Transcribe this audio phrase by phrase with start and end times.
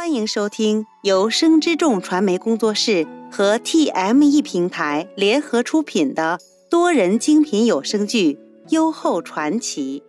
[0.00, 8.32] 欢迎收听由生之众传媒工作室和 TME 平台联合出品的多人精品有声剧
[8.70, 10.02] 《优厚传奇》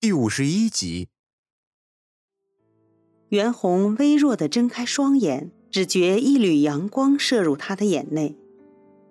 [0.00, 1.06] 第五十一集。
[3.28, 8.36] 袁弘微弱的睁开双眼，只觉一缕阳光射入他的眼内，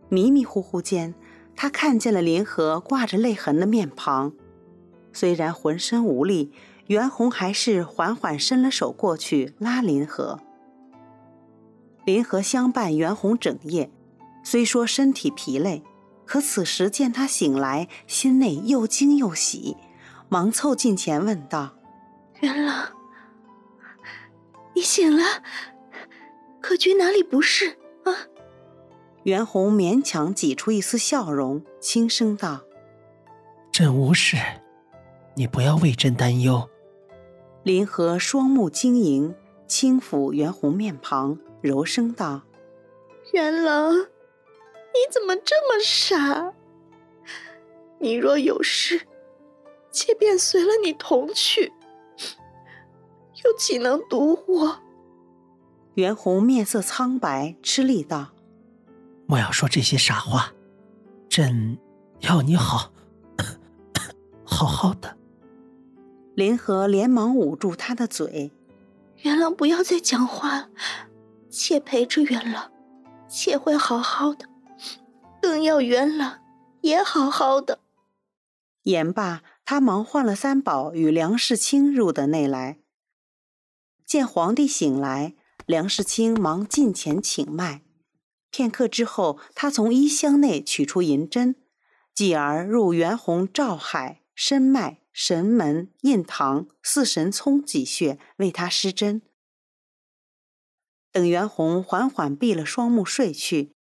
[0.09, 1.15] 迷迷糊糊间，
[1.55, 4.34] 他看见了林和挂着泪痕的面庞。
[5.13, 6.52] 虽然浑身无力。
[6.88, 10.39] 袁弘还是缓缓伸了手过去拉林和。
[12.05, 13.91] 林和相伴袁弘整夜，
[14.43, 15.83] 虽说身体疲累，
[16.25, 19.75] 可此时见他醒来，心内又惊又喜，
[20.29, 21.75] 忙凑近前问道
[22.39, 22.93] ：“元朗，
[24.74, 25.24] 你醒了，
[26.61, 28.32] 可觉哪里不适啊？”
[29.24, 32.61] 袁弘勉强挤出一丝笑容，轻声道
[33.73, 34.38] ：“朕无事，
[35.35, 36.66] 你不要为朕担忧。”
[37.67, 39.35] 林和双目晶莹，
[39.67, 42.43] 轻抚袁弘面庞，柔声道
[43.33, 46.53] ：“袁郎，你怎么这么傻？
[47.99, 49.01] 你若有事，
[49.91, 51.73] 妾便随了你同去，
[53.43, 54.79] 又岂能独我？”
[55.95, 58.29] 袁弘面色苍白，吃力道
[59.27, 60.53] ：“莫要说这些傻话，
[61.27, 61.77] 朕
[62.21, 62.93] 要你好，
[64.47, 65.17] 好好的。”
[66.38, 68.52] 林和连忙捂住他的嘴
[69.23, 70.69] ：“元朗，不要再讲话了，
[71.49, 72.71] 妾陪着元朗，
[73.27, 74.47] 妾会好好的，
[75.41, 76.39] 更要元朗
[76.81, 77.80] 也好好的。”
[78.85, 82.77] 言罢，他忙唤了三宝与梁世清入的内来。
[84.05, 85.33] 见皇帝醒来，
[85.65, 87.81] 梁世清忙近前请脉。
[88.52, 91.55] 片刻之后，他从衣箱内取出银针，
[92.13, 94.99] 继而入元弘照海深脉。
[95.19, 99.23] 神门、印堂、四神聪几穴为他施针。
[101.11, 103.73] 等袁弘缓缓闭了双目睡去，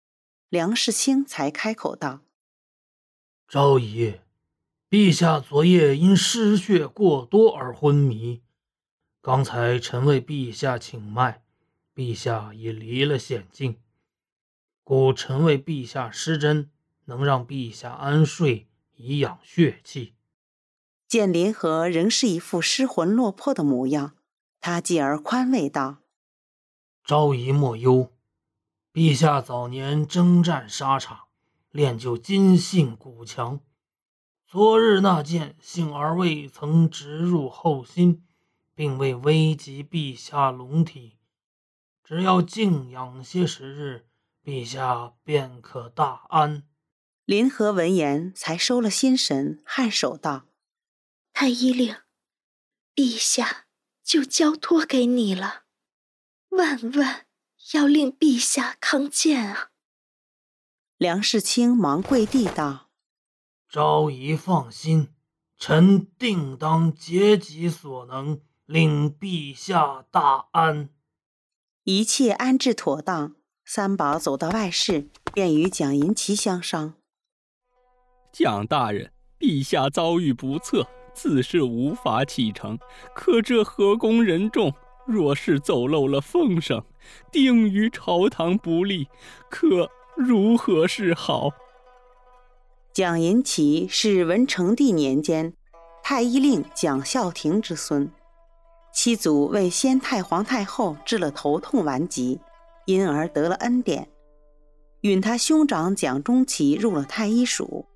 [0.49, 2.23] 梁世清才开口道
[3.47, 4.15] ：“昭仪，
[4.89, 8.41] 陛下昨夜因失血过多而昏迷，
[9.21, 11.43] 刚才臣为陛下请脉，
[11.95, 13.77] 陛下已离了险境，
[14.83, 16.71] 故臣为陛下施针，
[17.05, 20.15] 能让陛下安睡，以养血气。”
[21.09, 24.17] 见林和仍是一副失魂落魄的模样，
[24.61, 25.99] 他继而宽慰道
[27.05, 28.11] ：“昭仪莫忧，
[28.93, 31.27] 陛下早年征战沙场，
[31.71, 33.61] 练就金性骨强。
[34.49, 38.25] 昨日那箭幸而未曾直入后心，
[38.75, 41.19] 并未危及陛下龙体。
[42.03, 44.07] 只要静养些时日，
[44.45, 46.65] 陛下便可大安。”
[47.25, 50.47] 林和闻言才收了心神，颔首道。
[51.39, 51.95] 太医令，
[52.95, 53.67] 陛下
[54.03, 55.65] 就交托给你了，
[56.49, 57.27] 万万
[57.75, 59.71] 要令陛下康健啊！
[60.97, 62.89] 梁世清忙跪地道
[63.69, 65.13] ：“昭仪放心，
[65.59, 70.89] 臣定当竭己所能，令陛下大安。”
[71.85, 76.95] 一切安置妥当，三宝走到外室，便与蒋银奇相商
[78.33, 82.79] ：“蒋大人，陛下遭遇不测。”自是无法启程，
[83.15, 84.71] 可这河宫人众，
[85.07, 86.85] 若是走漏了风声，
[87.33, 89.09] 定于朝堂不利，
[89.49, 91.51] 可如何是好？
[92.93, 95.55] 蒋银奇是文成帝年间
[96.03, 98.11] 太医令蒋孝廷之孙，
[98.93, 102.39] 七祖为先太皇太后治了头痛顽疾，
[102.85, 104.09] 因而得了恩典，
[105.01, 107.87] 允他兄长蒋中奇入了太医署。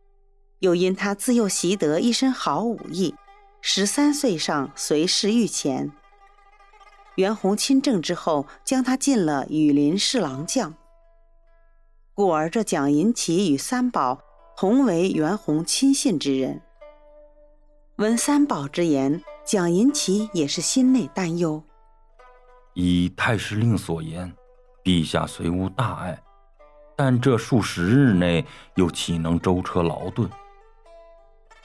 [0.60, 3.14] 又因他自幼习得一身好武艺，
[3.62, 5.90] 十三岁上随侍御前。
[7.16, 10.74] 袁弘亲政之后，将他进了羽林侍郎将。
[12.14, 14.20] 故而这蒋银奇与三宝
[14.54, 16.60] 同为袁弘亲信之人。
[17.96, 21.62] 闻三宝之言，蒋银奇也是心内担忧。
[22.74, 24.30] 以太师令所言，
[24.84, 26.22] 陛下虽无大碍，
[26.94, 28.44] 但这数十日内
[28.76, 30.28] 又岂能舟车劳顿？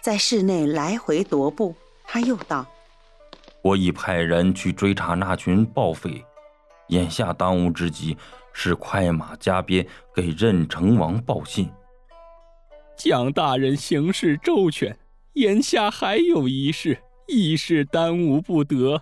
[0.06, 1.74] 在室内来回踱步，
[2.04, 2.64] 他又道
[3.64, 6.24] ：“我已派人去追查那群暴匪，
[6.90, 8.16] 眼下当务之急
[8.54, 11.68] 是快马加鞭给任城王报信。”
[12.96, 14.96] 蒋大人行事周全，
[15.34, 19.02] 眼下还有一事，一是耽误不得。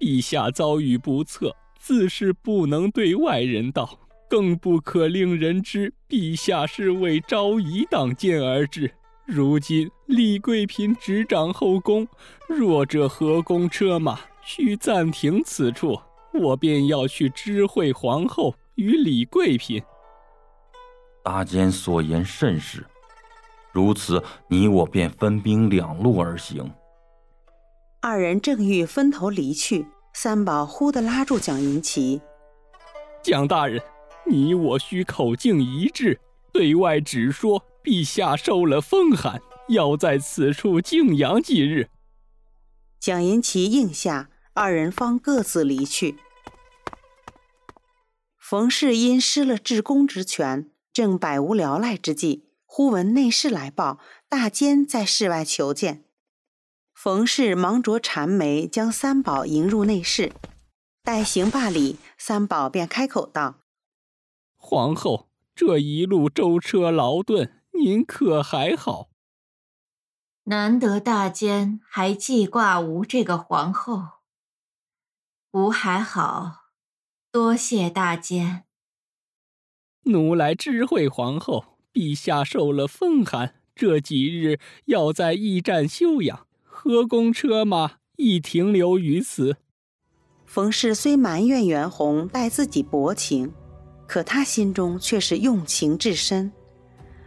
[0.00, 8.92] 陛下遭遇不测，自是不能对外人道，更不可令人知陛下是为昭仪党建而至。
[9.26, 12.06] 如今李贵嫔执掌后宫，
[12.46, 15.98] 若这河宫车马需暂停此处，
[16.32, 19.82] 我便要去知会皇后与李贵嫔。
[21.24, 22.86] 大监所言甚是，
[23.72, 26.72] 如此，你我便分兵两路而行。
[28.00, 29.84] 二人正欲分头离去，
[30.14, 32.20] 三宝忽地拉住蒋银奇
[33.24, 33.82] ：“蒋大人，
[34.24, 36.20] 你我需口径一致，
[36.52, 41.88] 对外只说陛下受了风寒，要在此处静养几日。”
[42.98, 46.16] 蒋银奇应下，二人方各自离去。
[48.36, 50.72] 冯氏因失了至公之权。
[50.92, 54.00] 正百无聊赖之际，忽闻内侍来报，
[54.30, 56.04] 大监在室外求见。
[56.94, 60.32] 冯氏忙着缠眉，将三宝迎入内室。
[61.04, 63.60] 待行罢礼，三宝便开口道
[64.56, 69.08] ：“皇后，这一路舟车劳顿，您可还好？
[70.44, 74.02] 难得大监还记挂吾这个皇后，
[75.52, 76.66] 吾还好，
[77.30, 78.64] 多谢大监。”
[80.04, 89.56] 奴来知会皇后，陛下受了风寒，这几日要在驿站休养，何公车马亦停留于此。
[90.44, 93.52] 冯氏虽埋怨袁弘待自己薄情，
[94.06, 96.52] 可他心中却是用情至深。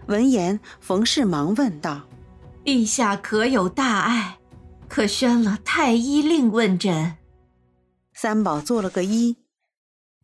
[0.10, 2.10] 闻言，冯氏忙问道
[2.66, 4.40] ：“陛下可有大碍？
[4.88, 7.18] 可宣了太医令问诊？”
[8.12, 9.36] 三宝做了个揖：“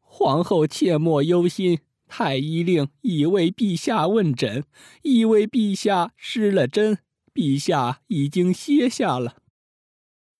[0.01, 4.63] 皇后切莫忧心。”太医令已为陛下问诊，
[5.03, 6.99] 已为陛下施了针，
[7.33, 9.37] 陛下已经歇下了。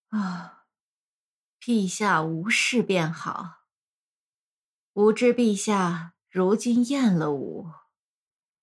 [0.09, 0.65] 啊，
[1.59, 3.65] 陛下无事便好。
[4.93, 7.67] 吾知陛下如今厌了吾，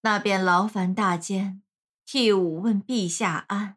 [0.03, 1.63] 那便劳烦大监
[2.05, 3.77] 替吾问陛下安。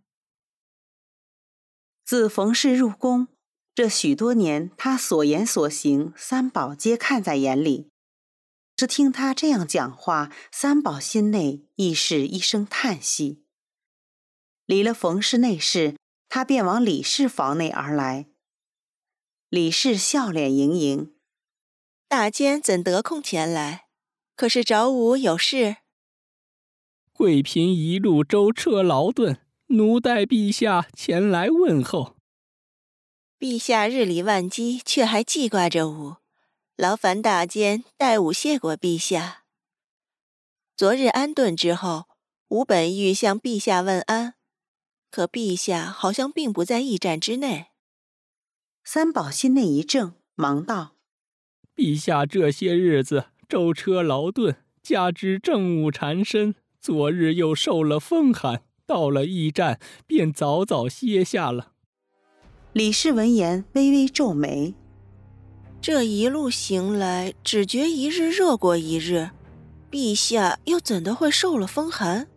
[2.04, 3.28] 自冯氏入宫，
[3.74, 7.90] 这许多年，他所言所行，三宝皆看在眼里。
[8.76, 13.46] 只听他这样讲话，三宝心内亦是一声叹息。
[14.66, 15.96] 离了冯氏内室，
[16.28, 18.28] 他便往李氏房内而来。
[19.50, 21.16] 李氏笑脸盈盈
[22.10, 23.88] ：“大监怎得空前来？
[24.36, 25.78] 可是找吾有事？”
[27.18, 32.18] 贵嫔一路舟车劳顿，奴待陛下前来问候。
[33.40, 36.18] 陛下日理万机，却还记挂着吾。
[36.76, 39.46] 劳烦大监代吾谢过陛下。
[40.76, 42.08] 昨日安顿之后，
[42.50, 44.34] 吾本欲向陛下问安，
[45.10, 47.68] 可陛下好像并不在驿站之内。
[48.84, 50.98] 三宝心内一怔，忙道
[51.74, 61.72] ：“陛下这些日子舟车劳顿，加之政务缠身，昨日又受了风寒，到了驿站便早早歇下了。”
[62.74, 64.76] 李氏闻言，微微皱眉。
[65.82, 69.32] 这一路行来，只觉一日热过一日，
[69.90, 72.28] 陛下又怎的会受了风寒？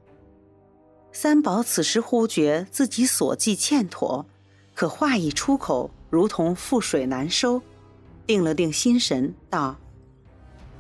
[1.13, 4.25] 三宝此时忽觉自己所计欠妥，
[4.73, 7.61] 可话一出口，如同覆水难收。
[8.27, 9.77] 定了定心神，道：“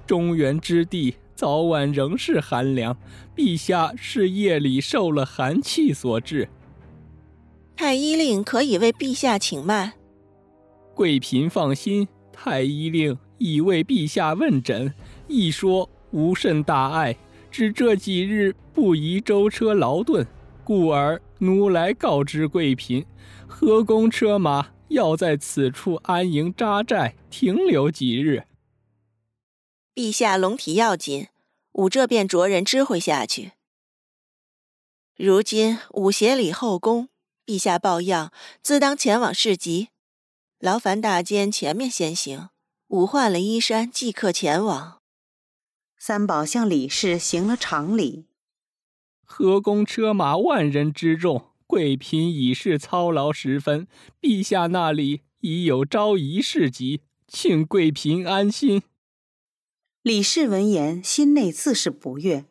[0.08, 2.96] 中原之地早晚仍是寒凉，
[3.36, 6.48] 陛下是夜里受了寒气所致。
[7.76, 9.92] 太医令可以为陛下请脉。
[10.96, 12.08] 贵嫔放心。”
[12.40, 14.92] 太医令已为陛下问诊，
[15.28, 17.16] 一说无甚大碍，
[17.52, 20.26] 只这几日不宜舟车劳顿，
[20.64, 23.04] 故而奴来告知贵嫔，
[23.46, 28.42] 河宫车马要在此处安营扎寨，停留几日。
[29.98, 31.26] 陛下龙体要紧，
[31.72, 33.54] 吾这便着人知会下去。
[35.16, 37.08] 如今吾协理后宫，
[37.44, 38.30] 陛下抱恙，
[38.62, 39.88] 自当前往市集。
[40.60, 42.50] 劳烦大监前面先行，
[42.86, 45.00] 吾换了衣衫，即刻前往。
[45.98, 48.26] 三宝向李氏行了长礼。
[49.24, 53.88] 河宫车马万人之众，贵嫔已是操劳十分。
[54.20, 58.84] 陛下那里已有昭仪市集，请贵嫔安心。
[60.08, 62.46] 李氏闻言，心内自是不悦，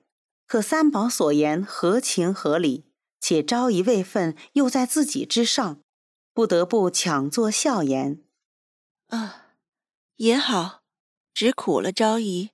[0.46, 2.86] 可三宝所言合情合理，
[3.20, 5.80] 且昭仪位分又在自己之上。
[6.36, 8.22] 不得不强作笑言。
[9.08, 9.48] 啊，
[10.18, 10.84] 也好，
[11.34, 12.52] 只苦了昭仪，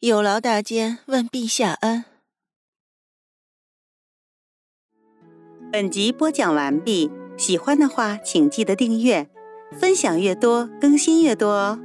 [0.00, 2.04] 有劳大监问陛下安。
[5.70, 9.30] 本集播讲完毕，喜欢的话请记得订阅，
[9.78, 11.83] 分享越多更新越多哦。